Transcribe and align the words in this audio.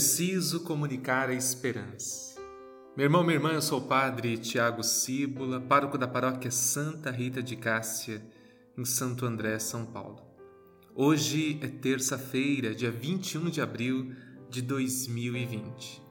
Preciso 0.00 0.60
comunicar 0.60 1.28
a 1.28 1.34
esperança. 1.34 2.40
Meu 2.96 3.04
irmão, 3.04 3.22
minha 3.22 3.34
irmã, 3.34 3.52
eu 3.52 3.60
sou 3.60 3.80
o 3.80 3.86
padre 3.86 4.38
Tiago 4.38 4.82
Cíbula, 4.82 5.60
pároco 5.60 5.98
da 5.98 6.08
paróquia 6.08 6.50
Santa 6.50 7.10
Rita 7.10 7.42
de 7.42 7.54
Cássia, 7.54 8.24
em 8.78 8.84
Santo 8.86 9.26
André, 9.26 9.58
São 9.58 9.84
Paulo. 9.84 10.22
Hoje 10.94 11.60
é 11.60 11.68
terça-feira, 11.68 12.74
dia 12.74 12.90
21 12.90 13.50
de 13.50 13.60
abril 13.60 14.14
de 14.48 14.62
2020. 14.62 16.02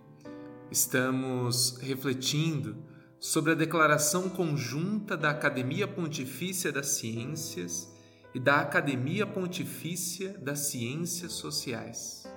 Estamos 0.69 1.79
refletindo 1.81 2.77
sobre 3.19 3.53
a 3.53 3.55
declaração 3.55 4.29
conjunta 4.29 5.17
da 5.17 5.31
Academia 5.31 5.87
Pontifícia 5.87 6.71
das 6.71 6.89
Ciências 6.89 7.91
e 8.35 8.39
da 8.39 8.61
Academia 8.61 9.25
Pontifícia 9.25 10.37
das 10.37 10.59
Ciências 10.59 11.31
Sociais 11.31 12.28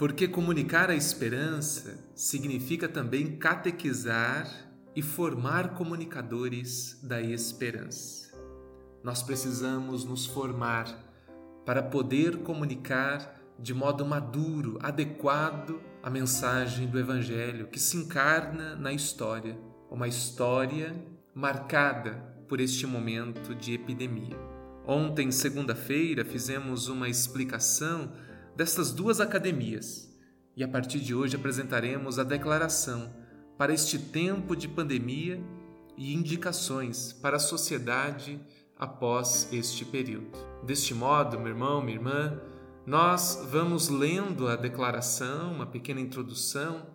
porque 0.00 0.26
comunicar 0.26 0.88
a 0.88 0.94
esperança 0.94 2.02
significa 2.14 2.88
também 2.88 3.36
catequizar 3.36 4.48
e 4.96 5.02
formar 5.02 5.74
comunicadores 5.74 6.98
da 7.02 7.20
esperança. 7.20 8.34
Nós 9.04 9.22
precisamos 9.22 10.02
nos 10.02 10.24
formar 10.24 10.86
para 11.66 11.82
poder 11.82 12.38
comunicar 12.38 13.38
de 13.58 13.74
modo 13.74 14.06
maduro, 14.06 14.78
adequado 14.80 15.82
a 16.02 16.08
mensagem 16.08 16.86
do 16.86 16.98
Evangelho 16.98 17.66
que 17.66 17.78
se 17.78 17.98
encarna 17.98 18.74
na 18.76 18.94
história, 18.94 19.58
uma 19.90 20.08
história 20.08 20.94
marcada 21.34 22.12
por 22.48 22.58
este 22.58 22.86
momento 22.86 23.54
de 23.54 23.74
epidemia. 23.74 24.38
Ontem, 24.86 25.30
segunda-feira, 25.30 26.24
fizemos 26.24 26.88
uma 26.88 27.06
explicação 27.06 28.10
destas 28.56 28.92
duas 28.92 29.20
academias 29.20 30.10
e 30.56 30.64
a 30.64 30.68
partir 30.68 31.00
de 31.00 31.14
hoje 31.14 31.36
apresentaremos 31.36 32.18
a 32.18 32.24
declaração 32.24 33.10
para 33.56 33.72
este 33.72 33.98
tempo 33.98 34.56
de 34.56 34.68
pandemia 34.68 35.42
e 35.96 36.14
indicações 36.14 37.12
para 37.12 37.36
a 37.36 37.40
sociedade 37.40 38.40
após 38.76 39.48
este 39.52 39.84
período. 39.84 40.30
Deste 40.64 40.94
modo, 40.94 41.38
meu 41.38 41.48
irmão, 41.48 41.82
minha 41.82 41.96
irmã, 41.96 42.40
nós 42.86 43.46
vamos 43.50 43.88
lendo 43.88 44.48
a 44.48 44.56
declaração, 44.56 45.52
uma 45.52 45.66
pequena 45.66 46.00
introdução, 46.00 46.86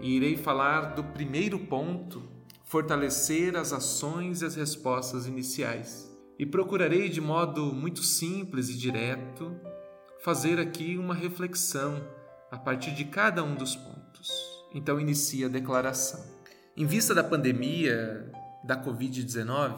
e 0.00 0.16
irei 0.16 0.36
falar 0.36 0.94
do 0.94 1.02
primeiro 1.02 1.58
ponto, 1.58 2.22
fortalecer 2.64 3.56
as 3.56 3.72
ações 3.72 4.42
e 4.42 4.44
as 4.44 4.54
respostas 4.54 5.26
iniciais. 5.26 6.10
E 6.38 6.46
procurarei 6.46 7.08
de 7.08 7.20
modo 7.20 7.72
muito 7.72 8.02
simples 8.02 8.68
e 8.68 8.74
direto 8.76 9.54
fazer 10.24 10.58
aqui 10.58 10.96
uma 10.96 11.14
reflexão 11.14 12.02
a 12.50 12.56
partir 12.56 12.92
de 12.92 13.04
cada 13.04 13.44
um 13.44 13.54
dos 13.54 13.76
pontos. 13.76 14.30
Então, 14.74 14.98
inicia 14.98 15.48
a 15.48 15.50
declaração. 15.50 16.24
Em 16.74 16.86
vista 16.86 17.14
da 17.14 17.22
pandemia 17.22 18.32
da 18.64 18.82
Covid-19, 18.82 19.76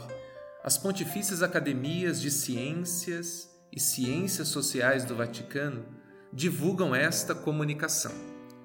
as 0.62 0.78
Pontifícias 0.78 1.42
Academias 1.42 2.20
de 2.20 2.30
Ciências 2.30 3.50
e 3.72 3.80
Ciências 3.80 4.47
Sociais 4.47 5.05
do 5.05 5.17
Vaticano 5.17 5.84
divulgam 6.33 6.94
esta 6.94 7.34
comunicação 7.34 8.12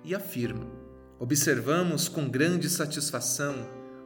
e 0.03 0.13
afirmam: 0.13 0.69
Observamos 1.17 2.07
com 2.07 2.29
grande 2.29 2.69
satisfação 2.69 3.55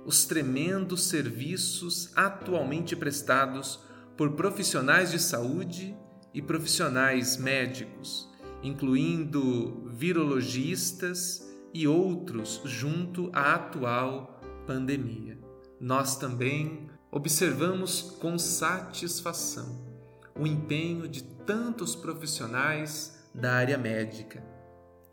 os 0.05 0.23
tremendos 0.23 1.09
serviços 1.09 2.09
atualmente 2.15 2.95
prestados 2.95 3.81
por 4.15 4.31
profissionais 4.31 5.11
de 5.11 5.19
saúde 5.19 5.93
e 6.35 6.41
profissionais 6.41 7.37
médicos, 7.37 8.29
incluindo 8.61 9.87
virologistas 9.87 11.49
e 11.73 11.87
outros, 11.87 12.61
junto 12.65 13.29
à 13.31 13.55
atual 13.55 14.41
pandemia. 14.67 15.39
Nós 15.79 16.17
também 16.17 16.89
observamos 17.09 18.01
com 18.19 18.37
satisfação 18.37 19.95
o 20.37 20.45
empenho 20.45 21.07
de 21.07 21.23
tantos 21.23 21.95
profissionais 21.95 23.17
da 23.33 23.53
área 23.53 23.77
médica 23.77 24.43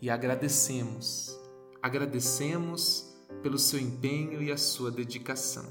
e 0.01 0.11
agradecemos, 0.11 1.39
agradecemos 1.81 3.17
pelo 3.45 3.59
seu 3.59 3.79
empenho 3.79 4.43
e 4.43 4.51
a 4.51 4.57
sua 4.57 4.91
dedicação. 4.91 5.65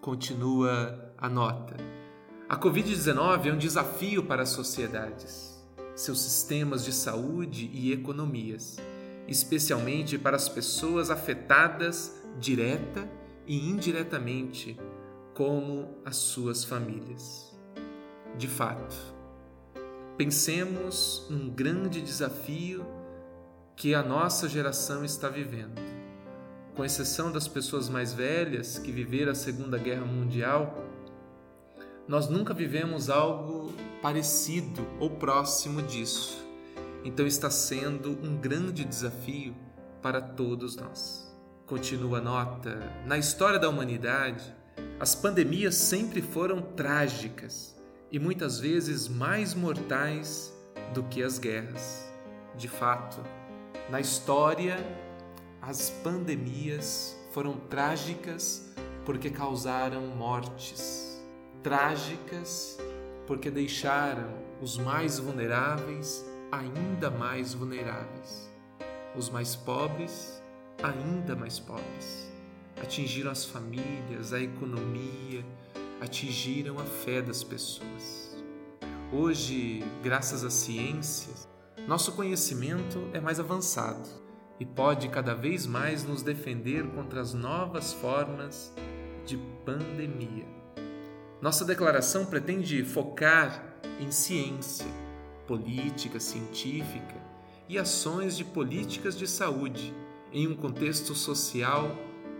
Continua 0.00 1.14
a 1.16 1.28
nota. 1.28 1.76
A 2.46 2.58
Covid-19 2.58 3.46
é 3.46 3.52
um 3.52 3.56
desafio 3.56 4.22
para 4.22 4.42
as 4.42 4.50
sociedades, 4.50 5.58
seus 5.94 6.20
sistemas 6.20 6.84
de 6.84 6.92
saúde 6.92 7.70
e 7.72 7.90
economias, 7.90 8.76
especialmente 9.26 10.18
para 10.18 10.36
as 10.36 10.46
pessoas 10.46 11.08
afetadas 11.08 12.20
direta 12.38 13.08
e 13.46 13.70
indiretamente, 13.70 14.78
como 15.32 15.88
as 16.04 16.16
suas 16.16 16.64
famílias. 16.64 17.50
De 18.36 18.46
fato, 18.46 18.94
pensemos 20.18 21.26
num 21.30 21.48
grande 21.48 22.02
desafio 22.02 22.84
que 23.74 23.94
a 23.94 24.02
nossa 24.02 24.50
geração 24.50 25.02
está 25.02 25.30
vivendo. 25.30 25.80
Com 26.76 26.84
exceção 26.84 27.32
das 27.32 27.48
pessoas 27.48 27.88
mais 27.88 28.12
velhas 28.12 28.78
que 28.78 28.92
viveram 28.92 29.32
a 29.32 29.34
Segunda 29.34 29.78
Guerra 29.78 30.04
Mundial, 30.04 30.83
nós 32.06 32.28
nunca 32.28 32.52
vivemos 32.52 33.08
algo 33.08 33.72
parecido 34.02 34.86
ou 35.00 35.08
próximo 35.08 35.80
disso. 35.82 36.44
Então 37.02 37.26
está 37.26 37.50
sendo 37.50 38.10
um 38.10 38.36
grande 38.36 38.84
desafio 38.84 39.54
para 40.02 40.20
todos 40.20 40.76
nós. 40.76 41.34
Continua 41.66 42.18
a 42.18 42.20
nota: 42.20 42.78
na 43.06 43.16
história 43.16 43.58
da 43.58 43.68
humanidade, 43.68 44.54
as 45.00 45.14
pandemias 45.14 45.74
sempre 45.76 46.20
foram 46.20 46.60
trágicas 46.60 47.74
e 48.12 48.18
muitas 48.18 48.60
vezes 48.60 49.08
mais 49.08 49.54
mortais 49.54 50.52
do 50.92 51.02
que 51.04 51.22
as 51.22 51.38
guerras. 51.38 52.06
De 52.54 52.68
fato, 52.68 53.20
na 53.90 53.98
história, 53.98 54.76
as 55.60 55.88
pandemias 55.88 57.16
foram 57.32 57.54
trágicas 57.54 58.70
porque 59.04 59.30
causaram 59.30 60.02
mortes 60.08 61.13
trágicas 61.64 62.78
porque 63.26 63.50
deixaram 63.50 64.28
os 64.60 64.76
mais 64.76 65.18
vulneráveis 65.18 66.22
ainda 66.52 67.10
mais 67.10 67.54
vulneráveis, 67.54 68.50
os 69.16 69.30
mais 69.30 69.56
pobres 69.56 70.42
ainda 70.82 71.34
mais 71.34 71.58
pobres. 71.58 72.30
Atingiram 72.80 73.30
as 73.30 73.46
famílias, 73.46 74.34
a 74.34 74.40
economia, 74.40 75.42
atingiram 76.02 76.78
a 76.78 76.84
fé 76.84 77.22
das 77.22 77.42
pessoas. 77.42 78.36
Hoje, 79.10 79.82
graças 80.02 80.44
à 80.44 80.50
ciência, 80.50 81.32
nosso 81.88 82.12
conhecimento 82.12 83.08
é 83.14 83.20
mais 83.20 83.40
avançado 83.40 84.06
e 84.60 84.66
pode 84.66 85.08
cada 85.08 85.34
vez 85.34 85.66
mais 85.66 86.04
nos 86.04 86.22
defender 86.22 86.86
contra 86.88 87.22
as 87.22 87.32
novas 87.32 87.94
formas 87.94 88.70
de 89.24 89.38
pandemia. 89.64 90.63
Nossa 91.44 91.62
declaração 91.62 92.24
pretende 92.24 92.82
focar 92.82 93.62
em 94.00 94.10
ciência, 94.10 94.86
política 95.46 96.18
científica 96.18 97.16
e 97.68 97.78
ações 97.78 98.34
de 98.34 98.42
políticas 98.46 99.14
de 99.14 99.28
saúde 99.28 99.94
em 100.32 100.48
um 100.48 100.56
contexto 100.56 101.14
social 101.14 101.94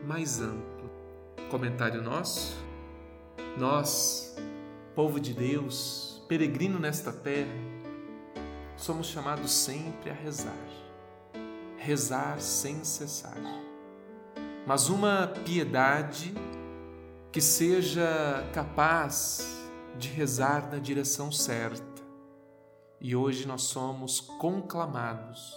mais 0.07 0.41
amplo. 0.41 0.91
Comentário 1.51 2.01
nosso? 2.01 2.57
Nós, 3.59 4.35
povo 4.95 5.21
de 5.21 5.35
Deus, 5.35 6.25
peregrino 6.27 6.79
nesta 6.79 7.13
terra, 7.13 7.53
somos 8.75 9.09
chamados 9.09 9.53
sempre 9.53 10.09
a 10.09 10.15
rezar. 10.15 10.67
Rezar 11.77 12.41
sem 12.41 12.83
cessar. 12.83 13.37
Mas 14.67 14.89
uma 14.89 15.27
piedade 15.45 16.33
que 17.35 17.41
seja 17.41 18.49
capaz 18.53 19.45
de 19.99 20.07
rezar 20.07 20.71
na 20.71 20.79
direção 20.79 21.33
certa. 21.33 22.01
E 23.01 23.17
hoje 23.17 23.45
nós 23.45 23.63
somos 23.63 24.21
conclamados 24.21 25.53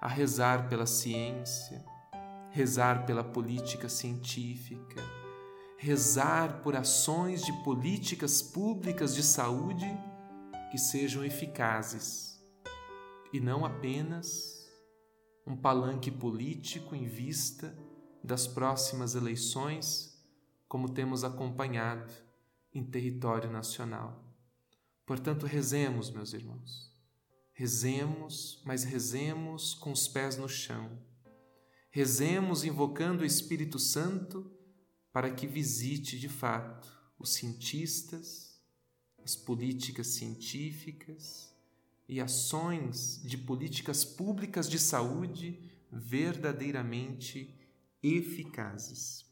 a 0.00 0.08
rezar 0.08 0.68
pela 0.68 0.84
ciência, 0.84 1.84
rezar 2.50 3.06
pela 3.06 3.22
política 3.22 3.88
científica, 3.88 5.00
rezar 5.78 6.60
por 6.60 6.74
ações 6.74 7.44
de 7.44 7.52
políticas 7.62 8.42
públicas 8.42 9.14
de 9.14 9.22
saúde 9.22 9.96
que 10.72 10.76
sejam 10.76 11.24
eficazes 11.24 12.44
e 13.32 13.38
não 13.38 13.64
apenas 13.64 14.68
um 15.46 15.56
palanque 15.56 16.10
político 16.10 16.96
em 16.96 17.06
vista 17.06 17.78
das 18.24 18.48
próximas 18.48 19.14
eleições 19.14 20.11
como 20.72 20.88
temos 20.88 21.22
acompanhado 21.22 22.10
em 22.72 22.82
território 22.82 23.50
nacional. 23.50 24.24
Portanto, 25.04 25.44
rezemos, 25.44 26.08
meus 26.08 26.32
irmãos. 26.32 26.90
Rezemos, 27.52 28.62
mas 28.64 28.82
rezemos 28.82 29.74
com 29.74 29.92
os 29.92 30.08
pés 30.08 30.38
no 30.38 30.48
chão. 30.48 30.98
Rezemos 31.90 32.64
invocando 32.64 33.22
o 33.22 33.26
Espírito 33.26 33.78
Santo 33.78 34.50
para 35.12 35.30
que 35.30 35.46
visite 35.46 36.18
de 36.18 36.30
fato 36.30 36.88
os 37.18 37.34
cientistas, 37.34 38.58
as 39.22 39.36
políticas 39.36 40.06
científicas 40.06 41.54
e 42.08 42.18
ações 42.18 43.20
de 43.22 43.36
políticas 43.36 44.06
públicas 44.06 44.70
de 44.70 44.78
saúde 44.78 45.70
verdadeiramente 45.92 47.60
eficazes. 48.02 49.30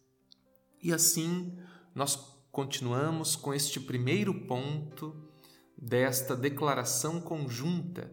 E 0.83 0.93
assim 0.93 1.59
nós 1.95 2.17
continuamos 2.51 3.37
com 3.37 3.53
este 3.53 3.79
primeiro 3.79 4.47
ponto 4.47 5.29
desta 5.77 6.37
declaração 6.37 7.21
conjunta 7.21 8.13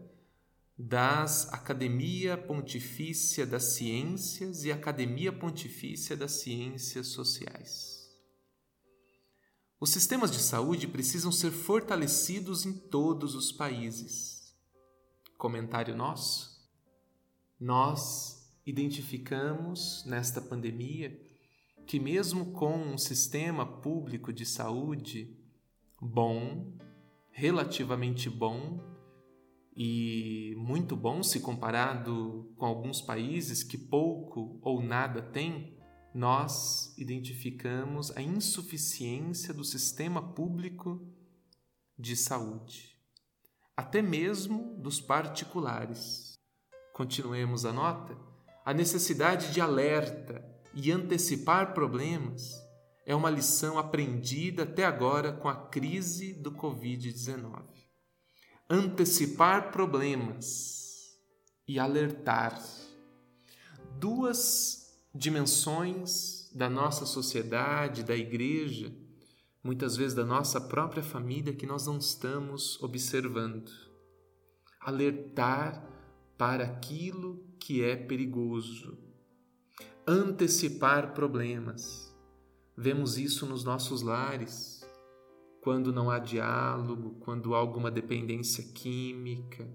das 0.78 1.52
Academia 1.52 2.38
Pontifícia 2.38 3.46
das 3.46 3.64
Ciências 3.76 4.64
e 4.64 4.72
Academia 4.72 5.34
Pontifícia 5.34 6.16
das 6.16 6.34
Ciências 6.34 7.08
Sociais. 7.08 7.98
Os 9.80 9.90
sistemas 9.90 10.32
de 10.32 10.40
saúde 10.40 10.88
precisam 10.88 11.32
ser 11.32 11.52
fortalecidos 11.52 12.66
em 12.66 12.74
todos 12.74 13.36
os 13.36 13.52
países. 13.52 14.56
Comentário 15.38 15.96
nosso? 15.96 16.68
Nós 17.60 18.52
identificamos 18.66 20.04
nesta 20.06 20.42
pandemia 20.42 21.27
que, 21.88 22.00
mesmo 22.00 22.52
com 22.52 22.76
um 22.76 22.98
sistema 22.98 23.66
público 23.66 24.34
de 24.34 24.46
saúde 24.46 25.34
bom, 26.00 26.74
relativamente 27.32 28.30
bom 28.30 28.84
e 29.76 30.54
muito 30.58 30.98
bom 30.98 31.24
se 31.24 31.40
comparado 31.40 32.54
com 32.58 32.66
alguns 32.66 33.00
países 33.00 33.64
que 33.64 33.78
pouco 33.78 34.60
ou 34.62 34.82
nada 34.82 35.22
têm, 35.22 35.78
nós 36.14 36.94
identificamos 36.98 38.12
a 38.18 38.22
insuficiência 38.22 39.54
do 39.54 39.64
sistema 39.64 40.22
público 40.34 41.08
de 41.98 42.18
saúde, 42.18 43.00
até 43.78 44.02
mesmo 44.02 44.76
dos 44.82 45.00
particulares. 45.00 46.34
Continuemos 46.94 47.64
a 47.66 47.72
nota. 47.72 48.18
A 48.66 48.74
necessidade 48.74 49.54
de 49.54 49.62
alerta 49.62 50.57
e 50.74 50.92
antecipar 50.92 51.74
problemas 51.74 52.68
é 53.06 53.16
uma 53.16 53.30
lição 53.30 53.80
aprendida 53.80 54.64
até 54.64 54.84
agora 54.84 55.32
com 55.32 55.48
a 55.48 55.56
crise 55.56 56.34
do 56.34 56.52
Covid-19. 56.52 57.64
Antecipar 58.70 59.72
problemas 59.72 61.18
e 61.66 61.80
alertar. 61.80 62.62
Duas 63.98 65.00
dimensões 65.16 66.52
da 66.54 66.70
nossa 66.70 67.06
sociedade, 67.06 68.04
da 68.04 68.16
igreja, 68.16 68.94
muitas 69.64 69.96
vezes 69.96 70.14
da 70.14 70.26
nossa 70.26 70.60
própria 70.60 71.02
família 71.02 71.54
que 71.54 71.66
nós 71.66 71.88
não 71.88 71.98
estamos 71.98 72.82
observando. 72.84 73.72
Alertar 74.82 75.82
para 76.38 76.66
aquilo 76.66 77.56
que 77.60 77.82
é 77.82 77.96
perigoso. 77.96 79.07
Antecipar 80.10 81.14
problemas. 81.14 82.16
Vemos 82.78 83.18
isso 83.18 83.46
nos 83.46 83.66
nossos 83.66 84.02
lares, 84.02 84.88
quando 85.60 85.92
não 85.92 86.10
há 86.10 86.18
diálogo, 86.18 87.18
quando 87.20 87.54
há 87.54 87.58
alguma 87.58 87.92
dependência 87.92 88.64
química 88.74 89.68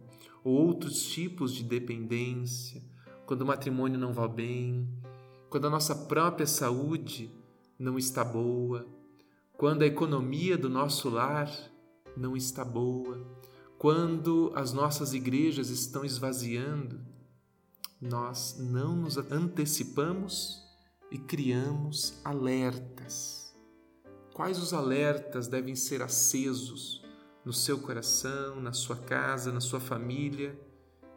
ou 0.42 0.54
outros 0.54 1.02
tipos 1.02 1.52
de 1.52 1.62
dependência, 1.62 2.82
quando 3.26 3.42
o 3.42 3.46
matrimônio 3.46 4.00
não 4.00 4.14
vai 4.14 4.26
bem, 4.26 4.88
quando 5.50 5.66
a 5.66 5.70
nossa 5.70 5.94
própria 5.94 6.46
saúde 6.46 7.30
não 7.78 7.98
está 7.98 8.24
boa, 8.24 8.86
quando 9.52 9.82
a 9.82 9.86
economia 9.86 10.56
do 10.56 10.70
nosso 10.70 11.10
lar 11.10 11.50
não 12.16 12.34
está 12.34 12.64
boa, 12.64 13.20
quando 13.76 14.50
as 14.54 14.72
nossas 14.72 15.12
igrejas 15.12 15.68
estão 15.68 16.06
esvaziando, 16.06 17.11
nós 18.02 18.56
não 18.58 18.96
nos 18.96 19.16
antecipamos 19.16 20.60
e 21.08 21.16
criamos 21.16 22.20
alertas. 22.24 23.56
Quais 24.34 24.58
os 24.58 24.72
alertas 24.72 25.46
devem 25.46 25.76
ser 25.76 26.02
acesos 26.02 27.00
no 27.44 27.52
seu 27.52 27.78
coração, 27.78 28.60
na 28.60 28.72
sua 28.72 28.96
casa, 28.96 29.52
na 29.52 29.60
sua 29.60 29.78
família 29.78 30.58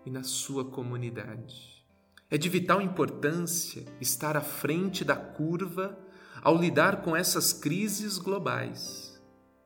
e 0.06 0.12
na 0.12 0.22
sua 0.22 0.64
comunidade? 0.64 1.84
É 2.30 2.38
de 2.38 2.50
vital 2.50 2.80
importância 2.80 3.84
estar 4.00 4.38
à 4.38 4.42
frente 4.42 5.04
da 5.04 5.16
curva 5.16 5.98
ao 6.44 6.56
lidar 6.56 7.02
com 7.02 7.16
essas 7.16 7.52
crises 7.52 8.20
globais. 8.20 9.20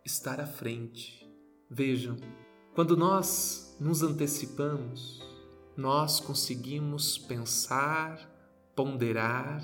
Estar 0.06 0.40
à 0.40 0.48
frente. 0.48 1.30
Vejam, 1.70 2.16
quando 2.74 2.96
nós 2.96 3.76
nos 3.78 4.04
antecipamos, 4.04 5.29
nós 5.76 6.20
conseguimos 6.20 7.18
pensar, 7.18 8.20
ponderar 8.76 9.64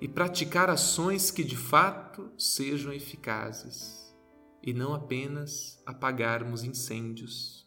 e 0.00 0.08
praticar 0.08 0.70
ações 0.70 1.30
que 1.30 1.42
de 1.42 1.56
fato 1.56 2.30
sejam 2.38 2.92
eficazes 2.92 4.14
e 4.62 4.72
não 4.72 4.94
apenas 4.94 5.80
apagarmos 5.86 6.64
incêndios. 6.64 7.66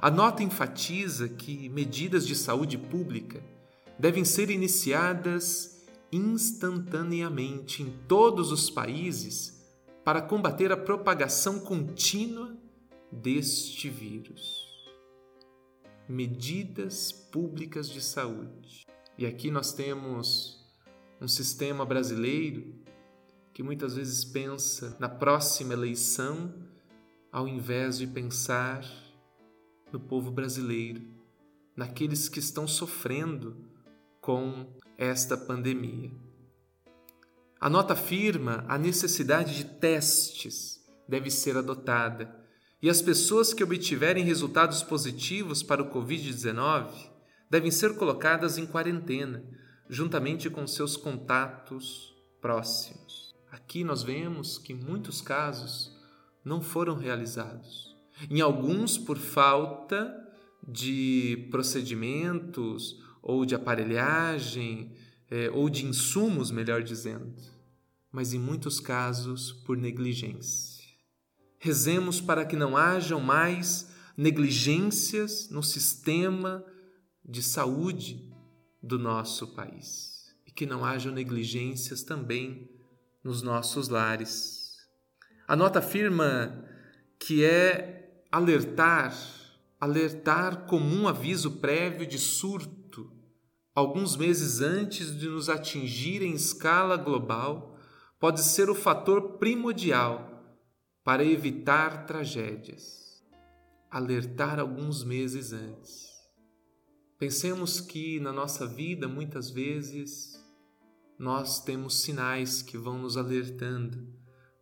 A 0.00 0.10
nota 0.10 0.42
enfatiza 0.42 1.28
que 1.28 1.68
medidas 1.68 2.26
de 2.26 2.34
saúde 2.34 2.78
pública 2.78 3.42
devem 3.98 4.24
ser 4.24 4.50
iniciadas 4.50 5.86
instantaneamente 6.10 7.82
em 7.82 7.90
todos 8.06 8.52
os 8.52 8.70
países 8.70 9.62
para 10.04 10.22
combater 10.22 10.70
a 10.70 10.76
propagação 10.76 11.58
contínua 11.58 12.56
deste 13.10 13.88
vírus. 13.88 14.63
Medidas 16.08 17.10
públicas 17.10 17.88
de 17.88 18.02
saúde. 18.02 18.84
E 19.16 19.24
aqui 19.24 19.50
nós 19.50 19.72
temos 19.72 20.62
um 21.18 21.26
sistema 21.26 21.86
brasileiro 21.86 22.74
que 23.54 23.62
muitas 23.62 23.94
vezes 23.94 24.22
pensa 24.22 24.94
na 25.00 25.08
próxima 25.08 25.72
eleição 25.72 26.52
ao 27.32 27.48
invés 27.48 27.96
de 27.96 28.06
pensar 28.06 28.84
no 29.90 29.98
povo 29.98 30.30
brasileiro, 30.30 31.02
naqueles 31.74 32.28
que 32.28 32.38
estão 32.38 32.68
sofrendo 32.68 33.56
com 34.20 34.76
esta 34.98 35.38
pandemia. 35.38 36.12
A 37.58 37.70
nota 37.70 37.94
afirma 37.94 38.62
a 38.68 38.76
necessidade 38.76 39.56
de 39.56 39.64
testes 39.64 40.84
deve 41.08 41.30
ser 41.30 41.56
adotada 41.56 42.43
e 42.84 42.90
as 42.90 43.00
pessoas 43.00 43.54
que 43.54 43.64
obtiverem 43.64 44.22
resultados 44.22 44.82
positivos 44.82 45.62
para 45.62 45.82
o 45.82 45.90
Covid-19 45.90 46.90
devem 47.48 47.70
ser 47.70 47.96
colocadas 47.96 48.58
em 48.58 48.66
quarentena 48.66 49.42
juntamente 49.88 50.50
com 50.50 50.66
seus 50.66 50.94
contatos 50.94 52.14
próximos. 52.42 53.34
Aqui 53.50 53.82
nós 53.82 54.02
vemos 54.02 54.58
que 54.58 54.74
muitos 54.74 55.22
casos 55.22 55.96
não 56.44 56.60
foram 56.60 56.94
realizados. 56.94 57.96
Em 58.30 58.42
alguns, 58.42 58.98
por 58.98 59.16
falta 59.16 60.14
de 60.68 61.48
procedimentos 61.50 63.02
ou 63.22 63.46
de 63.46 63.54
aparelhagem 63.54 64.92
é, 65.30 65.50
ou 65.50 65.70
de 65.70 65.86
insumos, 65.86 66.50
melhor 66.50 66.82
dizendo, 66.82 67.34
mas 68.12 68.34
em 68.34 68.38
muitos 68.38 68.78
casos 68.78 69.52
por 69.52 69.78
negligência. 69.78 70.73
Rezemos 71.64 72.20
para 72.20 72.44
que 72.44 72.56
não 72.56 72.76
hajam 72.76 73.18
mais 73.18 73.88
negligências 74.14 75.48
no 75.48 75.62
sistema 75.62 76.62
de 77.24 77.42
saúde 77.42 78.30
do 78.82 78.98
nosso 78.98 79.46
país 79.54 80.36
e 80.46 80.50
que 80.50 80.66
não 80.66 80.84
hajam 80.84 81.10
negligências 81.10 82.02
também 82.02 82.70
nos 83.24 83.40
nossos 83.40 83.88
lares. 83.88 84.76
A 85.48 85.56
nota 85.56 85.78
afirma 85.78 86.68
que 87.18 87.42
é 87.42 88.22
alertar, 88.30 89.16
alertar 89.80 90.66
como 90.66 90.84
um 90.84 91.08
aviso 91.08 91.52
prévio 91.52 92.06
de 92.06 92.18
surto, 92.18 93.10
alguns 93.74 94.18
meses 94.18 94.60
antes 94.60 95.18
de 95.18 95.30
nos 95.30 95.48
atingir 95.48 96.20
em 96.20 96.34
escala 96.34 96.98
global, 96.98 97.80
pode 98.20 98.42
ser 98.42 98.68
o 98.68 98.74
fator 98.74 99.38
primordial 99.38 100.33
para 101.04 101.22
evitar 101.22 102.06
tragédias. 102.06 103.22
Alertar 103.90 104.58
alguns 104.58 105.04
meses 105.04 105.52
antes. 105.52 106.08
Pensemos 107.18 107.80
que 107.80 108.18
na 108.18 108.32
nossa 108.32 108.66
vida, 108.66 109.06
muitas 109.06 109.50
vezes, 109.50 110.32
nós 111.18 111.62
temos 111.62 112.00
sinais 112.00 112.62
que 112.62 112.76
vão 112.76 112.98
nos 112.98 113.16
alertando 113.16 114.12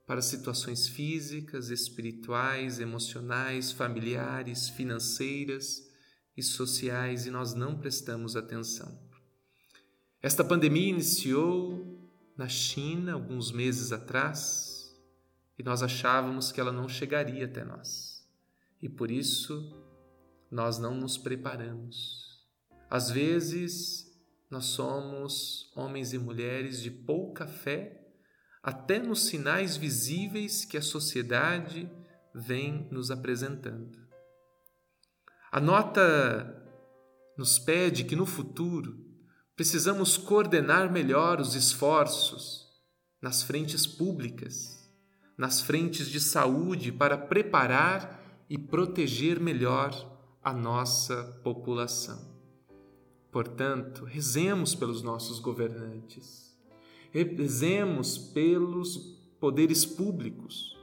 para 0.06 0.20
situações 0.20 0.86
físicas, 0.86 1.70
espirituais, 1.70 2.78
emocionais, 2.78 3.72
familiares, 3.72 4.68
financeiras 4.68 5.80
e 6.36 6.42
sociais 6.42 7.24
e 7.24 7.30
nós 7.30 7.54
não 7.54 7.78
prestamos 7.78 8.36
atenção. 8.36 9.00
Esta 10.20 10.44
pandemia 10.44 10.90
iniciou 10.90 12.10
na 12.36 12.48
China 12.48 13.14
alguns 13.14 13.50
meses 13.50 13.92
atrás 13.92 14.71
e 15.62 15.64
nós 15.64 15.80
achávamos 15.80 16.50
que 16.50 16.60
ela 16.60 16.72
não 16.72 16.88
chegaria 16.88 17.44
até 17.44 17.64
nós. 17.64 18.28
E 18.82 18.88
por 18.88 19.12
isso 19.12 19.80
nós 20.50 20.76
não 20.76 20.92
nos 20.92 21.16
preparamos. 21.16 22.44
Às 22.90 23.12
vezes 23.12 24.12
nós 24.50 24.64
somos 24.64 25.70
homens 25.76 26.12
e 26.12 26.18
mulheres 26.18 26.82
de 26.82 26.90
pouca 26.90 27.46
fé 27.46 28.04
até 28.60 28.98
nos 28.98 29.26
sinais 29.26 29.76
visíveis 29.76 30.64
que 30.64 30.76
a 30.76 30.82
sociedade 30.82 31.88
vem 32.34 32.88
nos 32.90 33.12
apresentando. 33.12 33.96
A 35.52 35.60
nota 35.60 36.60
nos 37.38 37.60
pede 37.60 38.02
que 38.02 38.16
no 38.16 38.26
futuro 38.26 38.98
precisamos 39.54 40.16
coordenar 40.16 40.90
melhor 40.90 41.40
os 41.40 41.54
esforços 41.54 42.66
nas 43.22 43.44
frentes 43.44 43.86
públicas, 43.86 44.81
nas 45.42 45.60
frentes 45.60 46.08
de 46.08 46.20
saúde 46.20 46.90
para 46.90 47.18
preparar 47.18 48.44
e 48.48 48.56
proteger 48.56 49.38
melhor 49.38 49.92
a 50.42 50.52
nossa 50.52 51.40
população. 51.44 52.32
Portanto, 53.30 54.04
rezemos 54.04 54.74
pelos 54.74 55.02
nossos 55.02 55.38
governantes 55.38 56.52
rezemos 57.12 58.16
pelos 58.16 58.96
poderes 59.38 59.84
públicos, 59.84 60.78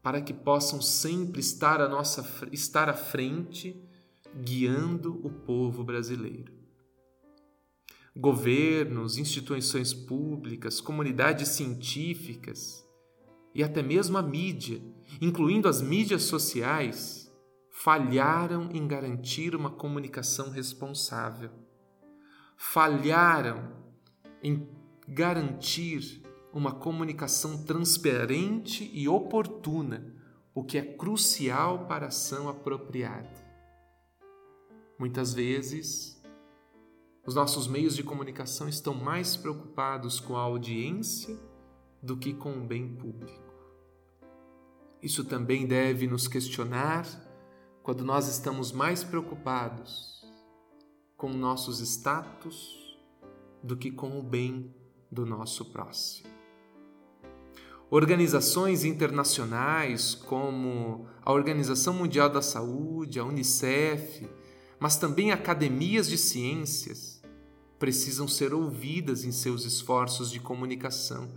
para 0.00 0.20
que 0.20 0.32
possam 0.32 0.80
sempre 0.80 1.40
estar 1.40 1.80
à, 1.80 1.88
nossa, 1.88 2.24
estar 2.52 2.88
à 2.88 2.94
frente, 2.94 3.82
guiando 4.44 5.20
o 5.26 5.30
povo 5.30 5.82
brasileiro. 5.82 6.52
Governos, 8.14 9.18
instituições 9.18 9.92
públicas, 9.92 10.80
comunidades 10.80 11.48
científicas 11.48 12.85
e 13.56 13.64
até 13.64 13.82
mesmo 13.82 14.18
a 14.18 14.22
mídia, 14.22 14.82
incluindo 15.18 15.66
as 15.66 15.80
mídias 15.80 16.24
sociais, 16.24 17.34
falharam 17.70 18.68
em 18.70 18.86
garantir 18.86 19.56
uma 19.56 19.70
comunicação 19.70 20.50
responsável. 20.50 21.48
Falharam 22.54 23.72
em 24.42 24.68
garantir 25.08 26.22
uma 26.52 26.70
comunicação 26.70 27.64
transparente 27.64 28.90
e 28.92 29.08
oportuna, 29.08 30.14
o 30.54 30.62
que 30.62 30.76
é 30.76 30.82
crucial 30.82 31.86
para 31.86 32.04
a 32.04 32.08
ação 32.08 32.50
apropriada. 32.50 33.42
Muitas 34.98 35.32
vezes, 35.32 36.22
os 37.26 37.34
nossos 37.34 37.66
meios 37.66 37.96
de 37.96 38.02
comunicação 38.02 38.68
estão 38.68 38.92
mais 38.92 39.34
preocupados 39.34 40.20
com 40.20 40.36
a 40.36 40.42
audiência 40.42 41.34
do 42.02 42.18
que 42.18 42.34
com 42.34 42.52
o 42.52 42.66
bem 42.66 42.94
público. 42.94 43.45
Isso 45.02 45.24
também 45.24 45.66
deve 45.66 46.06
nos 46.06 46.26
questionar 46.26 47.06
quando 47.82 48.04
nós 48.04 48.28
estamos 48.28 48.72
mais 48.72 49.04
preocupados 49.04 50.24
com 51.16 51.30
nossos 51.30 51.80
status 51.80 52.98
do 53.62 53.76
que 53.76 53.90
com 53.90 54.18
o 54.18 54.22
bem 54.22 54.74
do 55.10 55.24
nosso 55.24 55.64
próximo. 55.66 56.28
Organizações 57.88 58.84
internacionais 58.84 60.14
como 60.14 61.06
a 61.22 61.32
Organização 61.32 61.94
Mundial 61.94 62.28
da 62.28 62.42
Saúde, 62.42 63.20
a 63.20 63.24
Unicef, 63.24 64.28
mas 64.78 64.96
também 64.96 65.30
academias 65.30 66.08
de 66.08 66.18
ciências 66.18 67.22
precisam 67.78 68.26
ser 68.26 68.52
ouvidas 68.52 69.24
em 69.24 69.30
seus 69.30 69.64
esforços 69.64 70.30
de 70.30 70.40
comunicação 70.40 71.28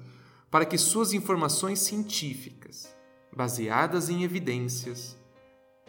para 0.49 0.65
que 0.65 0.77
suas 0.77 1.13
informações 1.13 1.79
científicas, 1.79 2.95
baseadas 3.35 4.09
em 4.09 4.23
evidências, 4.23 5.17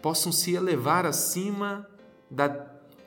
possam 0.02 0.32
se 0.32 0.54
elevar 0.54 1.06
acima 1.06 1.88
da 2.30 2.48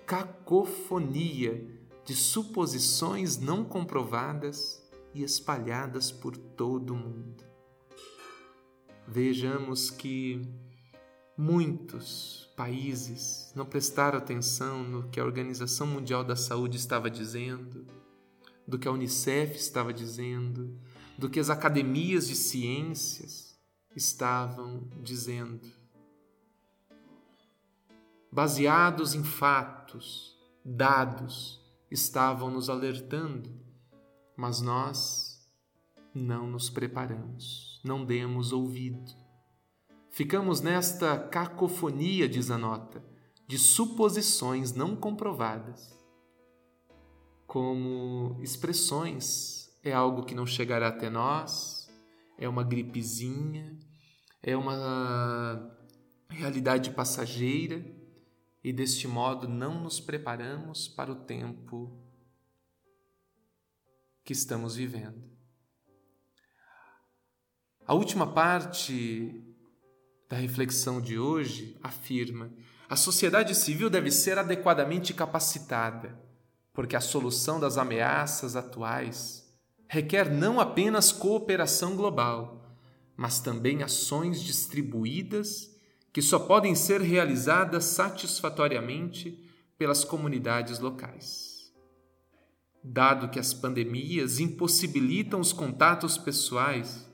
cacofonia 0.05 1.65
de 2.05 2.15
suposições 2.15 3.37
não 3.37 3.63
comprovadas 3.63 4.83
e 5.13 5.23
espalhadas 5.23 6.11
por 6.11 6.35
todo 6.35 6.93
o 6.93 6.97
mundo. 6.97 7.43
Vejamos 9.07 9.89
que 9.89 10.41
muitos 11.37 12.51
países 12.55 13.51
não 13.55 13.65
prestaram 13.65 14.17
atenção 14.17 14.83
no 14.83 15.09
que 15.09 15.19
a 15.19 15.25
Organização 15.25 15.87
Mundial 15.87 16.23
da 16.23 16.35
Saúde 16.35 16.77
estava 16.77 17.09
dizendo, 17.09 17.85
do 18.67 18.79
que 18.79 18.87
a 18.87 18.91
Unicef 18.91 19.55
estava 19.55 19.93
dizendo, 19.93 20.77
do 21.17 21.29
que 21.29 21.39
as 21.39 21.49
academias 21.49 22.27
de 22.27 22.35
ciências 22.35 23.52
estavam 23.95 24.87
dizendo. 25.01 25.67
Baseados 28.31 29.13
em 29.13 29.23
fatos, 29.23 30.35
dados, 30.65 31.61
estavam 31.91 32.49
nos 32.49 32.69
alertando, 32.69 33.51
mas 34.35 34.61
nós 34.61 35.47
não 36.13 36.47
nos 36.47 36.69
preparamos, 36.69 37.79
não 37.83 38.03
demos 38.03 38.51
ouvido. 38.51 39.11
Ficamos 40.09 40.61
nesta 40.61 41.17
cacofonia, 41.17 42.27
diz 42.27 42.49
a 42.49 42.57
nota, 42.57 43.03
de 43.47 43.57
suposições 43.57 44.73
não 44.73 44.95
comprovadas. 44.95 45.93
Como 47.45 48.37
expressões, 48.41 49.71
é 49.83 49.91
algo 49.91 50.23
que 50.23 50.33
não 50.33 50.45
chegará 50.45 50.87
até 50.87 51.09
nós, 51.09 51.89
é 52.37 52.47
uma 52.47 52.63
gripezinha, 52.63 53.77
é 54.43 54.57
uma 54.57 55.73
realidade 56.27 56.91
passageira 56.91 57.83
e 58.61 58.73
deste 58.73 59.07
modo 59.07 59.47
não 59.47 59.81
nos 59.81 60.01
preparamos 60.01 60.87
para 60.87 61.11
o 61.11 61.15
tempo 61.15 61.97
que 64.23 64.33
estamos 64.33 64.75
vivendo. 64.75 65.23
A 67.85 67.93
última 67.93 68.33
parte 68.33 69.43
da 70.29 70.37
reflexão 70.37 71.01
de 71.01 71.17
hoje 71.17 71.77
afirma: 71.81 72.51
a 72.89 72.95
sociedade 72.95 73.55
civil 73.55 73.89
deve 73.89 74.11
ser 74.11 74.37
adequadamente 74.37 75.13
capacitada, 75.13 76.17
porque 76.73 76.95
a 76.95 77.01
solução 77.01 77.59
das 77.59 77.77
ameaças 77.77 78.55
atuais 78.55 79.43
requer 79.87 80.29
não 80.29 80.59
apenas 80.59 81.11
cooperação 81.11 81.95
global, 81.95 82.62
mas 83.15 83.39
também 83.39 83.83
ações 83.83 84.41
distribuídas 84.41 85.71
que 86.11 86.21
só 86.21 86.39
podem 86.39 86.75
ser 86.75 87.01
realizadas 87.01 87.85
satisfatoriamente 87.85 89.43
pelas 89.77 90.03
comunidades 90.03 90.79
locais. 90.79 91.71
Dado 92.83 93.29
que 93.29 93.39
as 93.39 93.53
pandemias 93.53 94.39
impossibilitam 94.39 95.39
os 95.39 95.53
contatos 95.53 96.17
pessoais, 96.17 97.09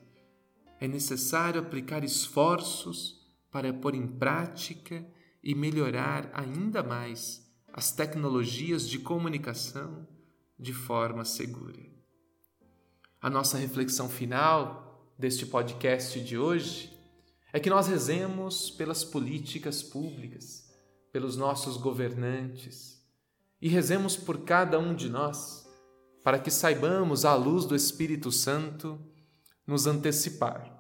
é 0.80 0.88
necessário 0.88 1.62
aplicar 1.62 2.04
esforços 2.04 3.20
para 3.52 3.74
pôr 3.74 3.96
em 3.96 4.08
prática 4.08 5.06
e 5.44 5.56
melhorar 5.56 6.30
ainda 6.34 6.84
mais 6.84 7.48
as 7.72 7.92
tecnologias 7.92 8.88
de 8.88 9.00
comunicação 9.00 10.08
de 10.58 10.74
forma 10.74 11.24
segura. 11.24 11.80
A 13.22 13.30
nossa 13.30 13.58
reflexão 13.58 14.10
final 14.10 14.89
deste 15.20 15.46
podcast 15.46 16.18
de 16.22 16.38
hoje 16.38 16.98
é 17.52 17.60
que 17.60 17.70
nós 17.70 17.88
rezemos 17.88 18.72
pelas 18.72 19.04
políticas 19.04 19.84
públicas, 19.84 20.74
pelos 21.12 21.36
nossos 21.36 21.76
governantes 21.76 23.04
e 23.62 23.68
rezemos 23.68 24.16
por 24.16 24.46
cada 24.46 24.80
um 24.80 24.96
de 24.96 25.10
nós, 25.10 25.70
para 26.24 26.40
que 26.40 26.50
saibamos, 26.50 27.26
à 27.26 27.36
luz 27.36 27.66
do 27.66 27.76
Espírito 27.76 28.32
Santo, 28.32 28.98
nos 29.68 29.88
antecipar. 29.88 30.74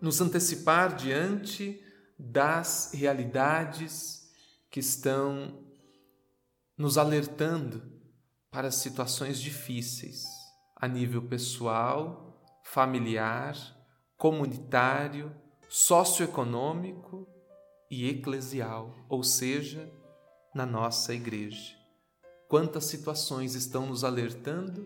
Nos 0.00 0.20
antecipar 0.20 0.96
diante 0.96 1.80
das 2.18 2.90
realidades 2.92 4.28
que 4.68 4.80
estão 4.80 5.56
nos 6.76 6.98
alertando 6.98 7.80
para 8.50 8.72
situações 8.72 9.40
difíceis 9.40 10.26
a 10.74 10.88
nível 10.88 11.22
pessoal, 11.22 12.29
familiar, 12.72 13.56
comunitário 14.16 15.34
socioeconômico 15.68 17.26
e 17.90 18.08
eclesial, 18.08 18.94
ou 19.08 19.24
seja, 19.24 19.90
na 20.54 20.64
nossa 20.64 21.12
igreja. 21.12 21.74
Quantas 22.48 22.84
situações 22.84 23.56
estão 23.56 23.86
nos 23.86 24.04
alertando 24.04 24.84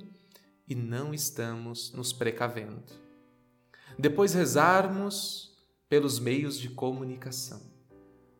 e 0.67 0.75
não 0.75 1.13
estamos 1.13 1.93
nos 1.93 2.11
precavendo. 2.11 2.91
Depois 3.99 4.33
rezarmos 4.33 5.55
pelos 5.87 6.19
meios 6.19 6.59
de 6.59 6.71
comunicação, 6.71 7.61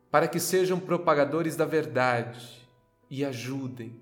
para 0.09 0.27
que 0.27 0.39
sejam 0.39 0.79
propagadores 0.79 1.55
da 1.55 1.65
verdade 1.65 2.67
e 3.11 3.23
ajudem 3.23 4.01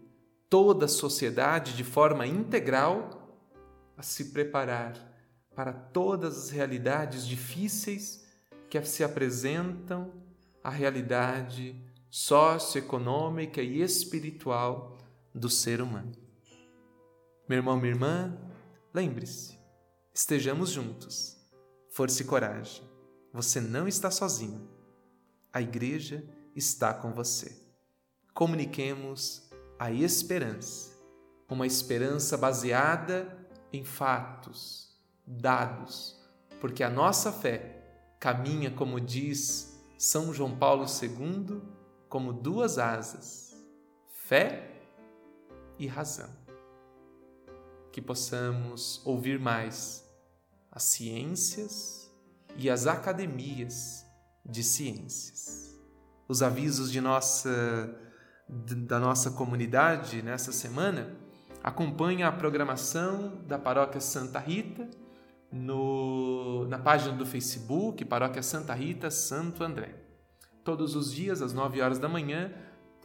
toda 0.50 0.86
a 0.86 0.90
sociedade 0.90 1.76
de 1.76 1.84
forma 1.84 2.26
integral 2.26 3.42
a 3.98 4.02
se 4.02 4.32
preparar 4.32 5.13
para 5.56 5.74
todas 5.74 6.38
as 6.38 6.50
realidades 6.50 7.26
difíceis 7.26 8.26
que 8.70 8.84
se 8.84 9.04
apresentam 9.04 10.12
à 10.64 10.70
realidade 10.70 11.80
socioeconômica 12.10 13.62
e 13.62 13.82
espiritual 13.82 14.98
do 15.34 15.50
ser 15.50 15.82
humano. 15.82 16.12
Meu 17.48 17.58
irmão, 17.58 17.78
minha 17.78 17.92
irmã, 17.92 18.38
lembre-se, 18.94 19.60
estejamos 20.14 20.70
juntos. 20.70 21.38
Força 21.92 22.24
e 22.24 22.26
coragem. 22.26 22.84
Você 23.32 23.62
não 23.62 23.88
está 23.88 24.10
sozinho. 24.10 24.68
A 25.52 25.62
igreja 25.62 26.24
está 26.56 26.94
com 26.94 27.12
você. 27.14 27.56
Comuniquemos 28.34 29.50
a 29.78 29.92
esperança, 29.92 30.98
uma 31.48 31.68
esperança 31.68 32.36
baseada 32.36 33.38
em 33.72 33.84
fatos, 33.84 34.83
dados, 35.26 36.20
porque 36.60 36.84
a 36.84 36.90
nossa 36.90 37.32
fé 37.32 37.84
caminha, 38.20 38.72
como 38.72 39.00
diz 39.00 39.80
São 39.98 40.34
João 40.34 40.56
Paulo 40.58 40.86
II, 40.86 41.62
como 42.10 42.34
duas 42.34 42.78
asas: 42.78 43.56
fé 44.08 44.72
e 45.78 45.88
razão 45.88 46.44
que 47.94 48.02
possamos 48.02 49.06
ouvir 49.06 49.40
mais 49.40 50.04
as 50.72 50.84
ciências 50.84 52.12
e 52.58 52.68
as 52.68 52.88
academias 52.88 54.04
de 54.44 54.64
ciências. 54.64 55.80
Os 56.28 56.42
avisos 56.42 56.92
de 56.92 57.00
nossa 57.00 58.00
da 58.50 59.00
nossa 59.00 59.32
comunidade 59.32 60.22
nessa 60.22 60.52
semana 60.52 61.16
acompanha 61.64 62.28
a 62.28 62.32
programação 62.32 63.42
da 63.48 63.58
Paróquia 63.58 64.02
Santa 64.02 64.38
Rita 64.40 64.90
no, 65.54 66.66
na 66.68 66.80
página 66.80 67.16
do 67.16 67.26
Facebook, 67.28 68.04
Paróquia 68.04 68.42
Santa 68.42 68.74
Rita 68.74 69.12
Santo 69.12 69.64
André. 69.64 69.94
Todos 70.64 70.96
os 70.96 71.14
dias, 71.14 71.44
às 71.44 71.54
9 71.54 71.80
horas 71.80 72.00
da 72.00 72.10
manhã, 72.10 72.52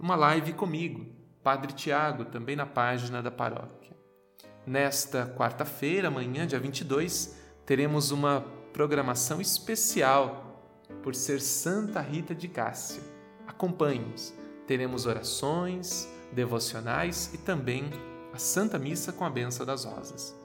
uma 0.00 0.16
live 0.16 0.54
comigo, 0.54 1.06
Padre 1.42 1.72
Tiago, 1.72 2.24
também 2.24 2.56
na 2.56 2.64
página 2.64 3.22
da 3.22 3.30
paróquia. 3.30 3.94
Nesta 4.66 5.26
quarta-feira, 5.36 6.08
amanhã, 6.08 6.46
dia 6.46 6.58
22, 6.58 7.36
teremos 7.66 8.10
uma 8.10 8.40
programação 8.72 9.40
especial 9.40 10.62
por 11.02 11.14
ser 11.14 11.40
Santa 11.40 12.00
Rita 12.00 12.34
de 12.34 12.48
Cássia. 12.48 13.02
Acompanhe-nos. 13.46 14.32
Teremos 14.66 15.04
orações, 15.04 16.08
devocionais 16.32 17.30
e 17.34 17.38
também 17.38 17.90
a 18.32 18.38
Santa 18.38 18.78
Missa 18.78 19.12
com 19.12 19.24
a 19.24 19.30
Benção 19.30 19.66
das 19.66 19.84
Rosas. 19.84 20.37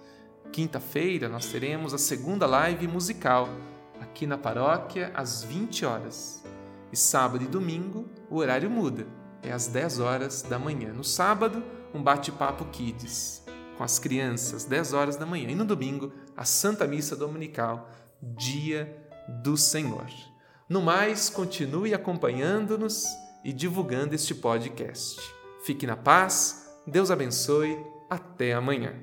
Quinta-feira 0.53 1.27
nós 1.27 1.48
teremos 1.48 1.95
a 1.95 1.98
segunda 1.98 2.45
live 2.45 2.88
musical 2.88 3.50
aqui 4.00 4.27
na 4.27 4.38
paróquia 4.38 5.12
às 5.15 5.43
20 5.43 5.83
horas. 5.83 6.43
E 6.91 6.95
sábado 6.95 7.43
e 7.43 7.48
domingo 7.48 8.07
o 8.29 8.36
horário 8.36 8.69
muda, 8.69 9.08
é 9.41 9.51
às 9.51 9.65
10 9.65 9.97
horas 9.97 10.43
da 10.43 10.60
manhã. 10.60 10.93
No 10.93 11.04
sábado, 11.04 11.63
um 11.91 12.04
bate-papo 12.04 12.65
kids 12.65 13.43
com 13.75 13.84
as 13.84 13.97
crianças, 13.97 14.63
10 14.63 14.93
horas 14.93 15.15
da 15.15 15.25
manhã. 15.25 15.49
E 15.49 15.56
no 15.56 15.65
domingo, 15.65 16.13
a 16.38 16.45
Santa 16.45 16.86
Missa 16.86 17.15
Dominical, 17.15 17.89
Dia 18.21 18.95
do 19.41 19.58
Senhor. 19.58 20.06
No 20.69 20.84
mais, 20.84 21.32
continue 21.32 21.95
acompanhando-nos 21.95 23.06
e 23.43 23.51
divulgando 23.51 24.13
este 24.13 24.36
podcast. 24.36 25.19
Fique 25.65 25.88
na 25.88 25.97
paz, 25.97 26.69
Deus 26.86 27.10
abençoe, 27.10 27.75
até 28.08 28.54
amanhã. 28.54 28.93